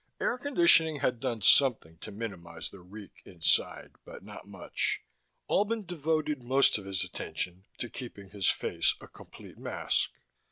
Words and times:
Air 0.19 0.35
conditioning 0.39 1.01
had 1.01 1.19
done 1.19 1.43
something 1.43 1.99
to 1.99 2.11
minimize 2.11 2.71
the 2.71 2.79
reek 2.79 3.21
inside, 3.23 3.91
but 4.03 4.23
not 4.23 4.47
much. 4.47 5.01
Albin 5.47 5.85
devoted 5.85 6.41
most 6.41 6.79
of 6.79 6.85
his 6.85 7.03
attention 7.03 7.65
to 7.77 7.87
keeping 7.87 8.31
his 8.31 8.49
face 8.49 8.95
a 8.99 9.07
complete 9.07 9.59
mask. 9.59 10.09